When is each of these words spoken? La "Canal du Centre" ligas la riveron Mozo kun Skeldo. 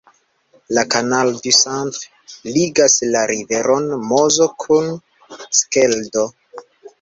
La 0.75 0.83
"Canal 0.93 1.27
du 1.43 1.51
Centre" 1.57 2.47
ligas 2.55 2.95
la 3.17 3.21
riveron 3.33 3.93
Mozo 4.13 4.49
kun 4.65 4.91
Skeldo. 5.61 6.27